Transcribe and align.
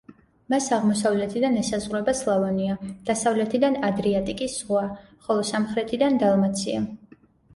მას 0.51 0.67
აღმოსავლეთიდან 0.75 1.57
ესაზღვრება 1.63 2.15
სლავონია, 2.21 2.77
დასავლეთიდან 3.09 3.77
ადრიატიკის 3.89 4.55
ზღვა 4.61 4.81
ხოლო 5.27 5.45
სამხრეთიდან 5.51 6.17
დალმაცია. 6.25 6.81